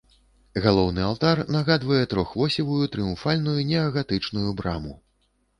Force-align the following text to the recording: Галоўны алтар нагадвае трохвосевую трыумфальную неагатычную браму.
Галоўны 0.63 1.01
алтар 1.09 1.41
нагадвае 1.57 2.01
трохвосевую 2.15 2.89
трыумфальную 2.97 3.59
неагатычную 3.73 4.49
браму. 4.63 4.99